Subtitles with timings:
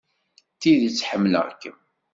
[0.51, 1.77] Deg tidet, ḥemmleɣ-kem.